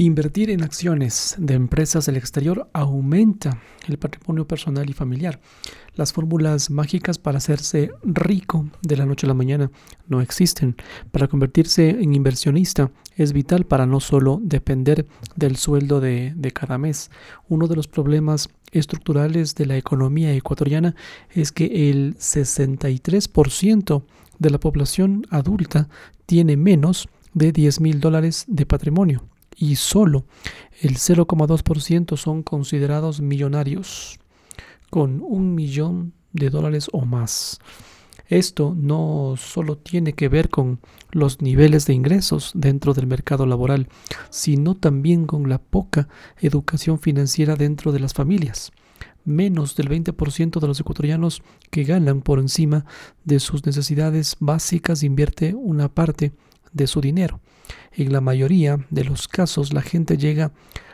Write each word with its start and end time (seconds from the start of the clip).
Invertir 0.00 0.48
en 0.48 0.62
acciones 0.62 1.34
de 1.36 1.52
empresas 1.52 2.06
del 2.06 2.16
exterior 2.16 2.70
aumenta 2.72 3.60
el 3.86 3.98
patrimonio 3.98 4.48
personal 4.48 4.88
y 4.88 4.94
familiar. 4.94 5.42
Las 5.94 6.14
fórmulas 6.14 6.70
mágicas 6.70 7.18
para 7.18 7.36
hacerse 7.36 7.90
rico 8.02 8.64
de 8.80 8.96
la 8.96 9.04
noche 9.04 9.26
a 9.26 9.28
la 9.28 9.34
mañana 9.34 9.70
no 10.08 10.22
existen. 10.22 10.74
Para 11.12 11.28
convertirse 11.28 11.90
en 11.90 12.14
inversionista 12.14 12.90
es 13.14 13.34
vital 13.34 13.66
para 13.66 13.84
no 13.84 14.00
solo 14.00 14.40
depender 14.42 15.06
del 15.36 15.56
sueldo 15.56 16.00
de, 16.00 16.32
de 16.34 16.50
cada 16.50 16.78
mes. 16.78 17.10
Uno 17.50 17.68
de 17.68 17.76
los 17.76 17.86
problemas 17.86 18.48
estructurales 18.72 19.54
de 19.54 19.66
la 19.66 19.76
economía 19.76 20.32
ecuatoriana 20.32 20.94
es 21.28 21.52
que 21.52 21.90
el 21.90 22.16
63% 22.16 24.02
de 24.38 24.48
la 24.48 24.58
población 24.58 25.26
adulta 25.28 25.90
tiene 26.24 26.56
menos 26.56 27.10
de 27.34 27.52
10 27.52 27.82
mil 27.82 28.00
dólares 28.00 28.46
de 28.48 28.64
patrimonio 28.64 29.29
y 29.56 29.76
solo 29.76 30.24
el 30.80 30.96
0,2% 30.96 32.16
son 32.16 32.42
considerados 32.42 33.20
millonarios, 33.20 34.18
con 34.90 35.20
un 35.22 35.54
millón 35.54 36.14
de 36.32 36.50
dólares 36.50 36.88
o 36.92 37.04
más. 37.04 37.60
Esto 38.30 38.76
no 38.78 39.34
solo 39.36 39.76
tiene 39.76 40.12
que 40.12 40.28
ver 40.28 40.50
con 40.50 40.78
los 41.10 41.42
niveles 41.42 41.86
de 41.86 41.94
ingresos 41.94 42.52
dentro 42.54 42.94
del 42.94 43.08
mercado 43.08 43.44
laboral, 43.44 43.88
sino 44.30 44.76
también 44.76 45.26
con 45.26 45.48
la 45.48 45.58
poca 45.58 46.08
educación 46.38 47.00
financiera 47.00 47.56
dentro 47.56 47.90
de 47.90 47.98
las 47.98 48.14
familias. 48.14 48.70
Menos 49.24 49.74
del 49.74 49.88
20% 49.88 50.60
de 50.60 50.66
los 50.66 50.78
ecuatorianos 50.78 51.42
que 51.70 51.82
ganan 51.82 52.22
por 52.22 52.38
encima 52.38 52.86
de 53.24 53.40
sus 53.40 53.66
necesidades 53.66 54.36
básicas 54.38 55.02
invierte 55.02 55.54
una 55.54 55.92
parte 55.92 56.32
de 56.72 56.86
su 56.86 57.00
dinero. 57.00 57.40
En 57.92 58.12
la 58.12 58.20
mayoría 58.20 58.86
de 58.90 59.04
los 59.04 59.28
casos 59.28 59.72
la 59.72 59.82
gente 59.82 60.16
llega 60.16 60.52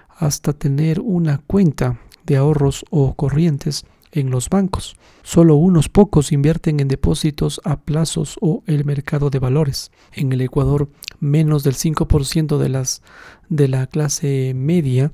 hasta 0.08 0.52
tener 0.52 1.00
una 1.00 1.38
cuenta 1.38 2.00
de 2.24 2.36
ahorros 2.36 2.84
o 2.90 3.14
corrientes 3.14 3.84
en 4.12 4.30
los 4.30 4.48
bancos. 4.48 4.96
Solo 5.22 5.56
unos 5.56 5.88
pocos 5.88 6.32
invierten 6.32 6.80
en 6.80 6.88
depósitos 6.88 7.60
a 7.64 7.80
plazos 7.80 8.38
o 8.40 8.62
el 8.66 8.84
mercado 8.84 9.30
de 9.30 9.38
valores. 9.38 9.90
En 10.12 10.32
el 10.32 10.40
Ecuador, 10.40 10.88
menos 11.20 11.64
del 11.64 11.74
5% 11.74 12.58
de 12.58 12.68
las 12.68 13.02
de 13.48 13.68
la 13.68 13.86
clase 13.86 14.52
media 14.54 15.12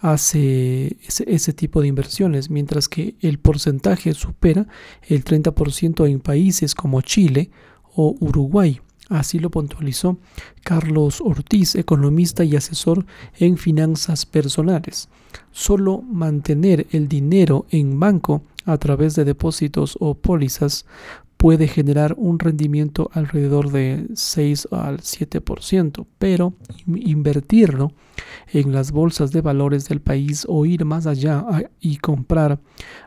hace 0.00 0.96
ese, 1.06 1.24
ese, 1.28 1.52
tipo 1.52 1.80
de 1.80 1.88
inversiones, 1.88 2.50
mientras 2.50 2.88
que 2.88 3.16
el 3.20 3.38
porcentaje 3.38 4.14
supera 4.14 4.66
el 5.06 5.24
30% 5.24 6.08
en 6.08 6.20
países 6.20 6.74
como 6.74 7.02
Chile 7.02 7.50
o 7.94 8.16
Uruguay. 8.18 8.80
Así 9.10 9.40
lo 9.40 9.50
puntualizó 9.50 10.18
Carlos 10.62 11.20
Ortiz, 11.20 11.74
economista 11.74 12.44
y 12.44 12.54
asesor 12.54 13.04
en 13.38 13.58
finanzas 13.58 14.24
personales. 14.24 15.08
Solo 15.50 16.00
mantener 16.00 16.86
el 16.92 17.08
dinero 17.08 17.66
en 17.70 17.98
banco 17.98 18.42
a 18.64 18.78
través 18.78 19.16
de 19.16 19.24
depósitos 19.24 19.96
o 19.98 20.14
pólizas 20.14 20.86
puede 21.40 21.68
generar 21.68 22.14
un 22.18 22.38
rendimiento 22.38 23.10
alrededor 23.14 23.72
de 23.72 24.08
6 24.12 24.68
al 24.72 24.98
7%, 24.98 26.06
pero 26.18 26.52
invertirlo 26.86 27.94
en 28.52 28.72
las 28.72 28.92
bolsas 28.92 29.32
de 29.32 29.40
valores 29.40 29.88
del 29.88 30.02
país 30.02 30.44
o 30.46 30.66
ir 30.66 30.84
más 30.84 31.06
allá 31.06 31.46
y 31.80 31.96
comprar 31.96 32.60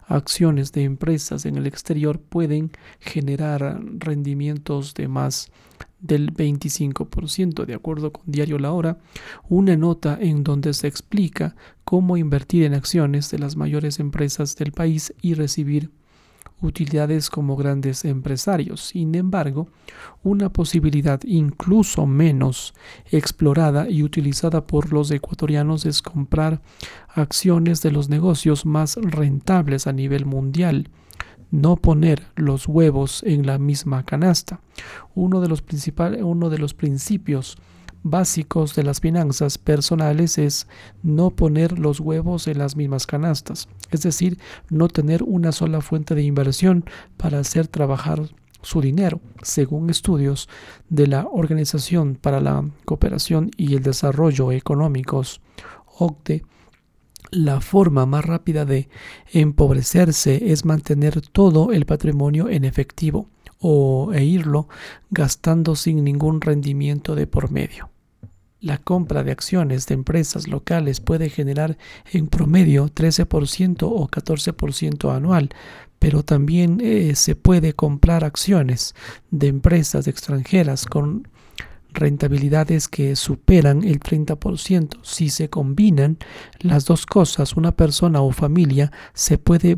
acciones 0.07 0.71
de 0.71 0.81
empresas 0.81 1.45
en 1.45 1.57
el 1.57 1.67
exterior 1.67 2.19
pueden 2.19 2.71
generar 2.99 3.79
rendimientos 3.99 4.95
de 4.95 5.07
más 5.07 5.51
del 5.99 6.33
25%, 6.33 7.65
de 7.65 7.75
acuerdo 7.75 8.13
con 8.13 8.23
Diario 8.25 8.57
La 8.57 8.71
Hora, 8.71 8.97
una 9.47 9.77
nota 9.77 10.17
en 10.19 10.43
donde 10.43 10.73
se 10.73 10.87
explica 10.87 11.55
cómo 11.83 12.17
invertir 12.17 12.63
en 12.63 12.73
acciones 12.73 13.29
de 13.29 13.37
las 13.37 13.55
mayores 13.57 13.99
empresas 13.99 14.55
del 14.55 14.71
país 14.71 15.13
y 15.21 15.35
recibir 15.35 15.91
utilidades 16.64 17.30
como 17.30 17.56
grandes 17.56 18.06
empresarios. 18.06 18.81
Sin 18.88 19.16
embargo, 19.16 19.68
una 20.24 20.50
posibilidad 20.50 21.22
incluso 21.25 22.06
menos 22.06 22.74
explorada 23.12 23.90
y 23.90 24.03
utilizada 24.03 24.66
por 24.66 24.91
los 24.91 25.12
ecuatorianos 25.12 25.85
es 25.85 26.02
comprar 26.02 26.62
acciones 27.09 27.81
de 27.81 27.91
los 27.91 28.09
negocios 28.09 28.66
más 28.66 28.97
rentables 29.02 29.88
a 29.88 29.94
nivel 29.94 30.25
mundial 30.25 30.90
no 31.53 31.75
poner 31.75 32.23
los 32.35 32.68
huevos 32.68 33.22
en 33.22 33.46
la 33.46 33.59
misma 33.59 34.03
canasta. 34.03 34.59
Uno 35.13 35.40
de 35.40 35.47
los, 35.50 35.63
uno 36.23 36.50
de 36.50 36.57
los 36.57 36.73
principios 36.73 37.57
básicos 38.03 38.75
de 38.75 38.84
las 38.84 39.00
finanzas 39.00 39.58
personales 39.58 40.38
es 40.38 40.68
no 41.02 41.31
poner 41.31 41.80
los 41.80 42.00
huevos 42.00 42.47
en 42.47 42.59
las 42.59 42.75
mismas 42.75 43.08
canastas, 43.08 43.68
es 43.91 44.03
decir, 44.03 44.38
no 44.69 44.90
tener 44.90 45.24
una 45.24 45.52
sola 45.52 45.81
fuente 45.81 46.14
de 46.14 46.24
inversión 46.24 46.86
para 47.18 47.40
hacer 47.40 47.68
trabajar 47.68 48.30
su 48.62 48.81
dinero, 48.81 49.19
según 49.41 49.90
estudios 49.90 50.50
de 50.90 51.08
la 51.08 51.28
Organización 51.31 52.16
para 52.16 52.40
la 52.40 52.66
Cooperación 52.86 53.52
y 53.58 53.75
el 53.75 53.84
Desarrollo 53.84 54.52
Económicos, 54.52 55.41
OCDE, 55.97 56.44
la 57.31 57.62
forma 57.62 58.06
más 58.06 58.24
rápida 58.25 58.64
de 58.64 58.90
empobrecerse 59.31 60.52
es 60.52 60.66
mantener 60.66 61.22
todo 61.22 61.72
el 61.72 61.85
patrimonio 61.85 62.47
en 62.47 62.64
efectivo 62.64 63.28
o 63.59 64.12
e 64.14 64.24
irlo 64.24 64.68
gastando 65.09 65.75
sin 65.75 66.03
ningún 66.03 66.41
rendimiento 66.41 67.16
de 67.16 67.25
por 67.25 67.50
medio. 67.50 67.92
La 68.63 68.78
compra 68.78 69.25
de 69.25 69.31
acciones 69.34 69.88
de 69.88 69.94
empresas 69.94 70.47
locales 70.47 71.01
puede 71.01 71.29
generar 71.29 71.78
en 72.13 72.28
promedio 72.28 72.88
13% 72.88 73.84
o 73.84 74.07
14% 74.07 75.13
anual, 75.13 75.50
pero 76.00 76.24
también 76.24 76.79
eh, 76.81 77.13
se 77.16 77.35
puede 77.35 77.73
comprar 77.73 78.23
acciones 78.23 78.96
de 79.31 79.47
empresas 79.50 80.07
extranjeras 80.07 80.85
con 80.85 81.28
rentabilidades 81.91 82.88
que 82.88 83.18
superan 83.18 83.84
el 83.84 84.00
30%. 84.00 84.97
Si 85.03 85.29
se 85.29 85.50
combinan 85.50 86.18
las 86.59 86.85
dos 86.85 87.06
cosas, 87.06 87.57
una 87.57 87.73
persona 87.73 88.22
o 88.22 88.31
familia 88.31 88.94
se 89.13 89.38
puede 89.38 89.78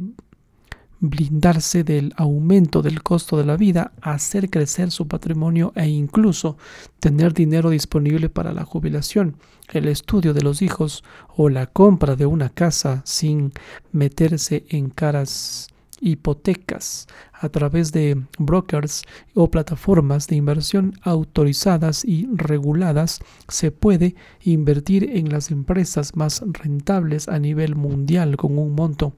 blindarse 0.99 1.83
del 1.83 2.13
aumento 2.17 2.81
del 2.81 3.03
costo 3.03 3.37
de 3.37 3.45
la 3.45 3.57
vida, 3.57 3.91
hacer 4.01 4.49
crecer 4.49 4.91
su 4.91 5.07
patrimonio 5.07 5.73
e 5.75 5.87
incluso 5.87 6.57
tener 6.99 7.33
dinero 7.33 7.69
disponible 7.69 8.29
para 8.29 8.53
la 8.53 8.65
jubilación, 8.65 9.35
el 9.71 9.87
estudio 9.87 10.33
de 10.33 10.41
los 10.41 10.61
hijos 10.61 11.03
o 11.35 11.49
la 11.49 11.67
compra 11.67 12.15
de 12.15 12.25
una 12.25 12.49
casa 12.49 13.01
sin 13.05 13.51
meterse 13.91 14.65
en 14.69 14.89
caras 14.89 15.69
hipotecas 16.05 17.07
a 17.33 17.49
través 17.49 17.91
de 17.91 18.21
brokers 18.37 19.03
o 19.33 19.49
plataformas 19.49 20.27
de 20.27 20.35
inversión 20.35 20.93
autorizadas 21.01 22.05
y 22.05 22.27
reguladas, 22.31 23.19
se 23.47 23.71
puede 23.71 24.15
invertir 24.43 25.09
en 25.11 25.29
las 25.29 25.49
empresas 25.49 26.15
más 26.15 26.43
rentables 26.45 27.27
a 27.27 27.39
nivel 27.39 27.75
mundial 27.75 28.37
con 28.37 28.57
un 28.57 28.75
monto 28.75 29.13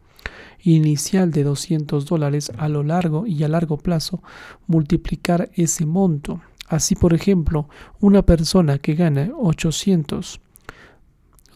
inicial 0.63 1.31
de 1.31 1.43
200 1.43 2.05
dólares 2.05 2.51
a 2.57 2.69
lo 2.69 2.83
largo 2.83 3.27
y 3.27 3.43
a 3.43 3.47
largo 3.47 3.77
plazo 3.77 4.23
multiplicar 4.65 5.49
ese 5.55 5.85
monto. 5.85 6.41
Así, 6.67 6.95
por 6.95 7.13
ejemplo, 7.13 7.69
una 7.99 8.23
persona 8.23 8.77
que 8.77 8.95
gana 8.95 9.29
800 9.37 10.41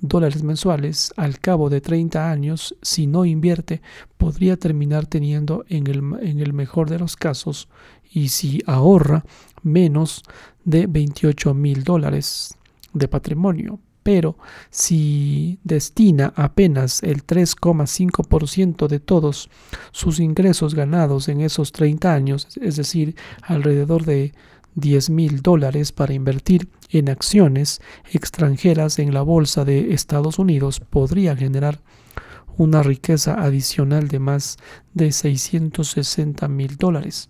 dólares 0.01 0.43
mensuales 0.43 1.13
al 1.15 1.39
cabo 1.39 1.69
de 1.69 1.79
30 1.79 2.29
años, 2.29 2.75
si 2.81 3.07
no 3.07 3.23
invierte, 3.23 3.81
podría 4.17 4.57
terminar 4.57 5.05
teniendo 5.05 5.63
en 5.69 5.87
el, 5.87 5.97
en 6.21 6.39
el 6.39 6.53
mejor 6.53 6.89
de 6.89 6.99
los 6.99 7.15
casos, 7.15 7.69
y 8.11 8.29
si 8.29 8.61
ahorra, 8.65 9.23
menos 9.63 10.23
de 10.65 10.87
28 10.87 11.53
mil 11.53 11.83
dólares 11.83 12.57
de 12.93 13.07
patrimonio. 13.07 13.79
Pero 14.03 14.35
si 14.71 15.59
destina 15.63 16.33
apenas 16.35 17.03
el 17.03 17.23
3,5% 17.25 18.87
de 18.87 18.99
todos 18.99 19.49
sus 19.91 20.19
ingresos 20.19 20.73
ganados 20.73 21.29
en 21.29 21.41
esos 21.41 21.71
30 21.71 22.11
años, 22.11 22.47
es 22.59 22.77
decir, 22.77 23.15
alrededor 23.43 24.03
de 24.05 24.33
10 24.75 25.09
mil 25.09 25.41
dólares 25.41 25.91
para 25.91 26.13
invertir 26.13 26.69
en 26.89 27.09
acciones 27.09 27.81
extranjeras 28.11 28.99
en 28.99 29.13
la 29.13 29.21
bolsa 29.21 29.65
de 29.65 29.93
Estados 29.93 30.39
Unidos 30.39 30.79
podría 30.79 31.35
generar 31.35 31.81
una 32.57 32.83
riqueza 32.83 33.41
adicional 33.41 34.07
de 34.07 34.19
más 34.19 34.57
de 34.93 35.11
660 35.11 36.47
mil 36.47 36.77
dólares. 36.77 37.29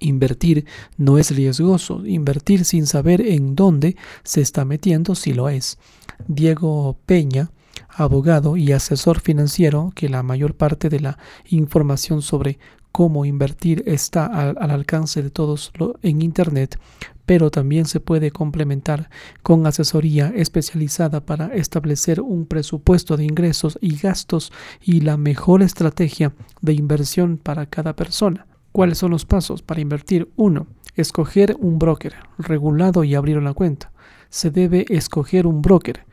Invertir 0.00 0.66
no 0.96 1.18
es 1.18 1.34
riesgoso, 1.34 2.04
invertir 2.04 2.64
sin 2.64 2.86
saber 2.86 3.20
en 3.20 3.54
dónde 3.54 3.96
se 4.22 4.40
está 4.40 4.64
metiendo 4.64 5.14
si 5.14 5.32
lo 5.32 5.48
es. 5.48 5.78
Diego 6.26 6.98
Peña, 7.06 7.52
abogado 7.88 8.56
y 8.56 8.72
asesor 8.72 9.20
financiero, 9.20 9.92
que 9.94 10.08
la 10.08 10.22
mayor 10.22 10.56
parte 10.56 10.88
de 10.88 11.00
la 11.00 11.18
información 11.46 12.22
sobre 12.22 12.58
cómo 12.94 13.24
invertir 13.24 13.82
está 13.86 14.26
al, 14.26 14.70
alcance 14.70 15.20
de 15.20 15.30
todos 15.30 15.72
en 16.02 16.22
Internet, 16.22 16.78
pero 17.26 17.50
también 17.50 17.86
se 17.86 17.98
puede 17.98 18.30
complementar 18.30 19.10
con 19.42 19.66
asesoría 19.66 20.32
especializada 20.36 21.26
para 21.26 21.46
establecer 21.46 22.20
un 22.20 22.46
presupuesto 22.46 23.16
de 23.16 23.24
ingresos 23.24 23.78
y 23.80 23.96
gastos 23.96 24.52
y 24.80 25.00
la 25.00 25.16
mejor 25.16 25.62
estrategia 25.62 26.34
de 26.62 26.74
inversión 26.74 27.36
para 27.36 27.66
cada 27.66 27.96
persona. 27.96 28.46
¿Cuáles 28.70 28.98
son 28.98 29.10
los 29.10 29.24
pasos 29.24 29.60
para 29.60 29.80
invertir? 29.80 30.30
1. 30.36 30.64
Escoger 30.94 31.56
un 31.58 31.80
broker 31.80 32.14
regulado 32.38 33.02
y 33.02 33.16
abrir 33.16 33.38
una 33.38 33.54
cuenta. 33.54 33.90
Se 34.28 34.52
debe 34.52 34.86
escoger 34.88 35.48
un 35.48 35.62
broker 35.62 36.06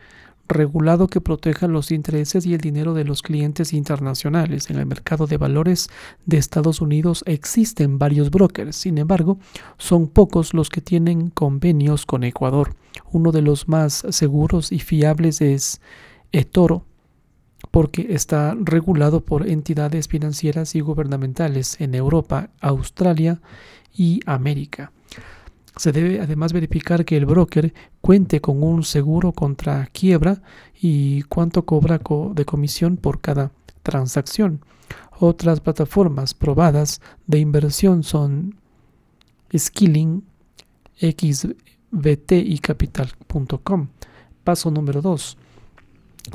regulado 0.52 1.08
que 1.08 1.22
proteja 1.22 1.68
los 1.68 1.92
intereses 1.92 2.46
y 2.46 2.54
el 2.54 2.62
dinero 2.62 2.94
de 2.94 3.04
los 3.04 3.22
clientes 3.22 3.74
internacionales. 3.74 4.70
En 4.70 4.78
el 4.78 4.86
mercado 4.86 5.28
de 5.28 5.38
valores 5.38 5.90
de 6.26 6.38
Estados 6.38 6.82
Unidos 6.82 7.24
existen 7.26 7.98
varios 7.98 8.30
brokers, 8.32 8.76
sin 8.76 8.98
embargo, 8.98 9.40
son 9.78 10.08
pocos 10.08 10.54
los 10.54 10.70
que 10.70 10.82
tienen 10.82 11.30
convenios 11.30 12.06
con 12.06 12.24
Ecuador. 12.24 12.76
Uno 13.12 13.32
de 13.32 13.42
los 13.42 13.68
más 13.68 14.06
seguros 14.10 14.72
y 14.72 14.80
fiables 14.80 15.42
es 15.42 15.82
eToro, 16.32 16.86
porque 17.70 18.08
está 18.10 18.56
regulado 18.60 19.22
por 19.22 19.48
entidades 19.48 20.08
financieras 20.08 20.76
y 20.76 20.82
gubernamentales 20.82 21.80
en 21.80 21.96
Europa, 21.96 22.50
Australia 22.60 23.40
y 23.94 24.20
América. 24.26 24.92
Se 25.76 25.92
debe 25.92 26.20
además 26.20 26.54
verificar 26.54 27.06
que 27.06 27.18
el 27.18 27.26
broker 27.26 27.74
cuente 28.02 28.42
con 28.42 28.62
un 28.64 28.84
seguro 28.84 29.32
contra 29.32 29.88
quiebra 29.88 30.42
y 30.80 31.24
cuánto 31.24 31.66
cobra 31.66 32.00
de 32.34 32.46
comisión 32.46 32.98
por 32.98 33.22
cada 33.22 33.52
transacción. 33.84 34.62
Otras 35.20 35.62
plataformas 35.62 36.34
probadas 36.34 37.02
de 37.28 37.40
inversión 37.40 38.04
son 38.04 38.56
Skilling, 39.56 40.24
XBT 41.00 42.32
y 42.32 42.60
Capital.com. 42.60 43.88
Paso 44.44 44.72
número 44.72 45.02
2 45.02 45.38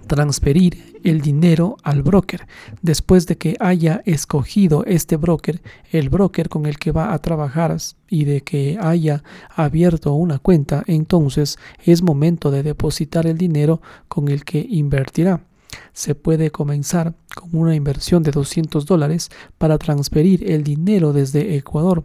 transferir 0.07 1.01
el 1.05 1.21
dinero 1.21 1.77
al 1.83 2.03
broker. 2.03 2.47
Después 2.83 3.27
de 3.27 3.39
que 3.39 3.57
haya 3.61 4.03
escogido 4.05 4.85
este 4.85 5.17
broker, 5.17 5.63
el 5.91 6.09
broker 6.09 6.49
con 6.49 6.67
el 6.67 6.79
que 6.79 6.93
va 6.93 7.13
a 7.13 7.19
trabajar 7.21 7.77
y 8.09 8.25
de 8.25 8.43
que 8.43 8.79
haya 8.81 9.23
abierto 9.55 10.13
una 10.15 10.39
cuenta, 10.39 10.83
entonces 10.87 11.59
es 11.85 12.03
momento 12.03 12.51
de 12.51 12.63
depositar 12.63 13.27
el 13.27 13.39
dinero 13.39 13.81
con 14.09 14.29
el 14.29 14.45
que 14.45 14.65
invertirá. 14.69 15.45
Se 15.93 16.15
puede 16.15 16.51
comenzar 16.51 17.15
con 17.35 17.51
una 17.53 17.75
inversión 17.75 18.23
de 18.23 18.31
200 18.31 18.87
dólares 18.87 19.31
para 19.59 19.79
transferir 19.79 20.51
el 20.51 20.63
dinero 20.63 21.13
desde 21.13 21.57
Ecuador. 21.57 22.05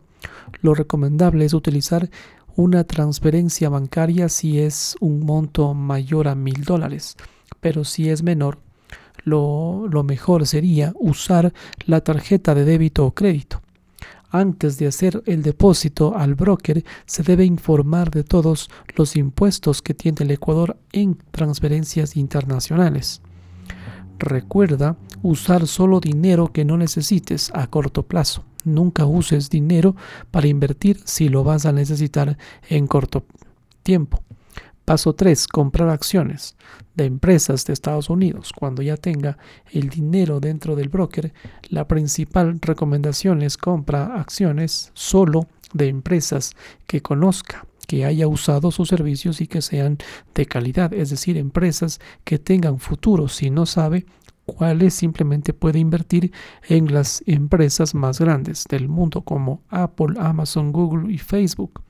Lo 0.62 0.74
recomendable 0.74 1.45
es 1.45 1.54
utilizar 1.54 2.10
una 2.56 2.84
transferencia 2.84 3.69
bancaria 3.69 4.27
si 4.27 4.60
es 4.60 4.95
un 5.00 5.22
monto 5.22 5.74
mayor 5.74 6.27
a 6.27 6.36
mil 6.36 6.63
dólares 6.63 7.16
pero 7.62 7.86
si 7.86 8.10
es 8.10 8.24
menor, 8.24 8.60
lo, 9.24 10.04
mejor 10.04 10.48
sería 10.48 10.94
usar 11.00 11.54
la 11.86 12.02
tarjeta 12.02 12.56
de 12.56 12.66
débito 12.66 13.06
o 13.06 13.12
crédito. 13.13 13.62
Antes 14.30 14.78
de 14.78 14.88
hacer 14.88 15.22
el 15.25 15.44
depósito 15.44 16.16
al 16.16 16.36
broker, 16.36 16.84
se 17.06 17.22
debe 17.22 17.44
informar 17.46 18.12
de 18.12 18.24
todos 18.24 18.69
los 18.96 19.16
impuestos 19.16 19.81
que 19.81 19.94
tiene 19.94 20.19
el 20.22 20.31
Ecuador 20.31 20.78
en 20.94 21.18
transferencias 21.31 22.16
internacionales. 22.16 23.22
Recuerda 24.18 24.96
usar 25.22 25.68
solo 25.68 26.00
dinero 26.00 26.52
que 26.54 26.63
no 26.63 26.78
necesites 26.78 27.52
a 27.54 27.68
corto 27.68 28.04
plazo. 28.04 28.44
Nunca 28.63 29.06
uses 29.06 29.50
dinero 29.50 29.96
para 30.30 30.48
invertir 30.48 31.02
si 31.04 31.28
lo 31.28 31.44
vas 31.44 31.66
a 31.66 31.72
necesitar 31.72 32.38
en 32.69 32.88
corto 32.88 33.25
tiempo. 33.84 34.24
Paso 34.91 35.13
3. 35.13 35.47
Comprar 35.47 35.88
acciones 35.88 36.57
de 36.95 37.05
empresas 37.05 37.63
de 37.63 37.71
Estados 37.71 38.09
Unidos. 38.09 38.51
Cuando 38.53 38.81
ya 38.81 38.97
tenga 38.97 39.38
el 39.71 39.88
dinero 39.88 40.41
dentro 40.41 40.75
del 40.75 40.89
broker, 40.89 41.33
la 41.69 41.88
principal 41.88 42.59
recomendación 42.59 43.41
es 43.41 43.55
compra 43.55 44.19
acciones 44.19 44.91
solo 44.93 45.47
de 45.73 45.88
empresas 45.88 46.57
que 46.88 47.01
conozca 47.01 47.65
que 47.88 48.03
haya 48.03 48.27
usado 48.27 48.69
sus 48.69 48.89
servicios 48.89 49.39
y 49.39 49.47
que 49.47 49.61
sean 49.61 49.97
de 50.35 50.45
calidad, 50.45 50.93
es 50.93 51.09
decir, 51.09 51.38
empresas 51.38 52.01
que 52.25 52.38
tengan 52.38 52.77
futuro. 52.77 53.29
Si 53.29 53.49
no 53.49 53.65
sabe 53.65 54.05
cuáles, 54.45 54.93
simplemente 54.93 55.53
puede 55.53 55.79
invertir 55.79 56.33
en 56.67 56.93
las 56.93 57.23
empresas 57.27 57.95
más 57.95 58.19
grandes 58.19 58.65
del 58.69 58.89
mundo 58.89 59.21
como 59.21 59.61
Apple, 59.69 60.15
Amazon, 60.19 60.73
Google 60.73 61.13
y 61.13 61.17
Facebook. 61.17 61.81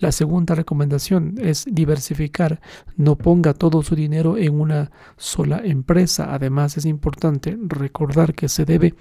La 0.00 0.12
segunda 0.12 0.54
recomendación 0.54 1.34
es 1.38 1.64
diversificar. 1.70 2.60
No 2.96 3.16
ponga 3.16 3.54
todo 3.54 3.82
su 3.82 3.94
dinero 3.94 4.36
en 4.36 4.60
una 4.60 4.90
sola 5.16 5.60
empresa. 5.64 6.34
Además, 6.34 6.76
es 6.76 6.84
importante 6.84 7.56
recordar 7.60 8.34
que 8.34 8.48
se 8.48 8.64
debe 8.64 8.94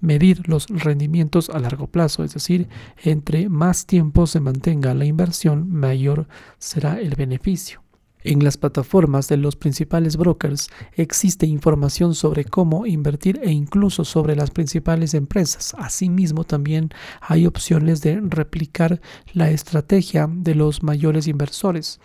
medir 0.00 0.48
los 0.48 0.66
rendimientos 0.68 1.50
a 1.50 1.58
largo 1.58 1.86
plazo, 1.86 2.24
es 2.24 2.34
decir, 2.34 2.68
entre 3.02 3.48
más 3.48 3.86
tiempo 3.86 4.26
se 4.26 4.40
mantenga 4.40 4.94
la 4.94 5.04
inversión, 5.04 5.70
mayor 5.70 6.28
será 6.58 7.00
el 7.00 7.14
beneficio. 7.14 7.85
En 8.28 8.42
las 8.42 8.56
plataformas 8.56 9.28
de 9.28 9.36
los 9.36 9.54
principales 9.54 10.16
brokers 10.16 10.68
existe 10.94 11.46
información 11.46 12.16
sobre 12.16 12.44
cómo 12.44 12.84
invertir 12.84 13.38
e 13.44 13.52
incluso 13.52 14.04
sobre 14.04 14.34
las 14.34 14.50
principales 14.50 15.14
empresas. 15.14 15.76
Asimismo, 15.78 16.42
también 16.42 16.90
hay 17.20 17.46
opciones 17.46 18.00
de 18.00 18.20
replicar 18.20 19.00
la 19.32 19.50
estrategia 19.50 20.28
de 20.28 20.56
los 20.56 20.82
mayores 20.82 21.28
inversores. 21.28 22.00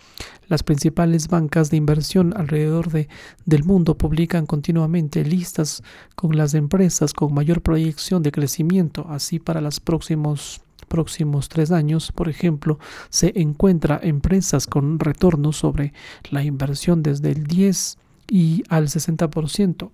Las 0.46 0.62
principales 0.62 1.26
bancas 1.26 1.70
de 1.70 1.78
inversión 1.78 2.34
alrededor 2.36 2.92
de, 2.92 3.08
del 3.44 3.64
mundo 3.64 3.98
publican 3.98 4.46
continuamente 4.46 5.24
listas 5.24 5.82
con 6.14 6.36
las 6.36 6.54
empresas 6.54 7.14
con 7.14 7.34
mayor 7.34 7.62
proyección 7.62 8.22
de 8.22 8.30
crecimiento, 8.30 9.06
así 9.08 9.40
para 9.40 9.60
los 9.60 9.80
próximos 9.80 10.60
próximos 10.92 11.48
tres 11.48 11.72
años, 11.72 12.12
por 12.12 12.28
ejemplo, 12.28 12.78
se 13.08 13.32
encuentra 13.40 13.98
empresas 14.02 14.66
con 14.66 14.98
retorno 14.98 15.52
sobre 15.52 15.94
la 16.30 16.44
inversión 16.44 17.02
desde 17.02 17.30
el 17.30 17.44
10 17.44 17.96
y 18.28 18.62
al 18.68 18.88
60%. 18.88 19.90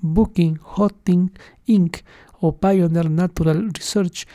Booking, 0.00 0.56
Hotting 0.56 1.30
Inc. 1.66 1.98
o 2.40 2.56
Pioneer 2.56 3.10
Natural 3.10 3.68
Research, 3.70 4.26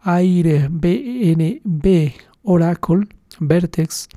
Aire 0.00 0.66
BNB, 0.68 2.14
Oracle, 2.42 3.06
Vertex, 3.38 4.08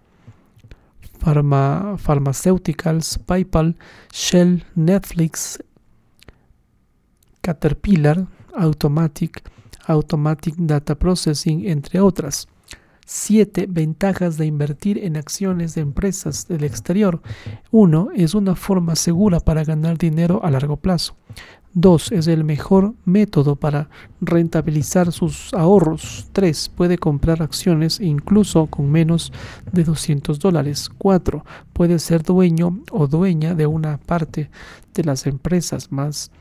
Pharma, 1.20 1.96
Pharmaceuticals, 2.00 3.20
PayPal, 3.20 3.76
Shell, 4.12 4.66
Netflix, 4.74 5.60
Caterpillar, 7.42 8.26
Automatic, 8.56 9.44
Automatic 9.92 10.56
Data 10.58 10.96
Processing, 10.96 11.68
entre 11.68 12.00
otras. 12.00 12.48
7. 13.06 13.68
Ventajas 13.70 14.38
de 14.38 14.46
invertir 14.46 14.98
en 14.98 15.18
acciones 15.18 15.76
de 15.76 15.82
empresas 15.82 16.48
del 16.48 16.64
exterior. 16.64 17.22
1. 17.72 18.10
Es 18.16 18.36
una 18.36 18.56
forma 18.56 18.96
segura 18.96 19.42
para 19.42 19.66
ganar 19.66 19.98
dinero 19.98 20.40
a 20.44 20.52
largo 20.52 20.78
plazo. 20.78 21.16
2. 21.74 22.12
Es 22.14 22.28
el 22.28 22.44
mejor 22.44 22.94
método 23.04 23.58
para 23.58 23.90
rentabilizar 24.22 25.12
sus 25.12 25.54
ahorros. 25.54 26.28
3. 26.32 26.70
Puede 26.70 26.98
comprar 26.98 27.42
acciones 27.42 28.00
incluso 28.00 28.68
con 28.68 28.90
menos 28.90 29.34
de 29.72 29.84
200 29.84 30.40
dólares. 30.40 30.90
4. 30.98 31.44
Puede 31.74 32.00
ser 32.00 32.24
dueño 32.24 32.80
o 32.92 33.08
dueña 33.08 33.56
de 33.56 33.68
una 33.68 33.98
parte 33.98 34.50
de 34.94 35.04
las 35.04 35.28
empresas 35.28 35.92
más 35.92 36.32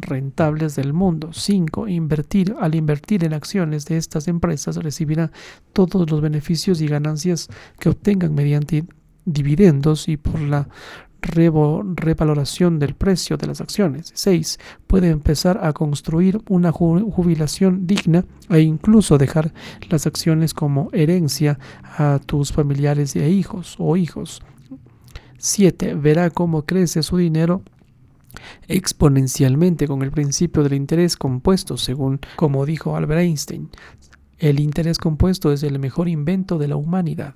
rentables 0.00 0.76
del 0.76 0.92
mundo. 0.92 1.32
5. 1.32 1.88
Invertir. 1.88 2.54
Al 2.60 2.74
invertir 2.74 3.24
en 3.24 3.34
acciones 3.34 3.84
de 3.86 3.96
estas 3.96 4.28
empresas 4.28 4.76
recibirá 4.76 5.30
todos 5.72 6.10
los 6.10 6.20
beneficios 6.20 6.80
y 6.80 6.86
ganancias 6.86 7.48
que 7.78 7.88
obtengan 7.88 8.34
mediante 8.34 8.84
dividendos 9.24 10.08
y 10.08 10.16
por 10.16 10.40
la 10.40 10.68
revaloración 11.22 12.78
del 12.78 12.94
precio 12.94 13.36
de 13.36 13.46
las 13.46 13.60
acciones. 13.60 14.10
6. 14.14 14.58
Puede 14.86 15.08
empezar 15.08 15.60
a 15.62 15.72
construir 15.72 16.40
una 16.48 16.72
jubilación 16.72 17.86
digna 17.86 18.24
e 18.48 18.60
incluso 18.60 19.18
dejar 19.18 19.52
las 19.88 20.06
acciones 20.06 20.54
como 20.54 20.88
herencia 20.92 21.58
a 21.82 22.20
tus 22.24 22.52
familiares 22.52 23.14
e 23.16 23.28
hijos 23.28 23.76
o 23.78 23.96
hijos. 23.96 24.42
7. 25.38 25.94
Verá 25.94 26.30
cómo 26.30 26.62
crece 26.62 27.02
su 27.02 27.16
dinero 27.16 27.62
exponencialmente 28.68 29.86
con 29.86 30.02
el 30.02 30.10
principio 30.10 30.62
del 30.62 30.74
interés 30.74 31.16
compuesto, 31.16 31.76
según 31.76 32.20
como 32.36 32.66
dijo 32.66 32.96
Albert 32.96 33.22
Einstein. 33.22 33.70
El 34.38 34.60
interés 34.60 34.98
compuesto 34.98 35.52
es 35.52 35.62
el 35.62 35.78
mejor 35.78 36.08
invento 36.08 36.58
de 36.58 36.68
la 36.68 36.76
humanidad. 36.76 37.34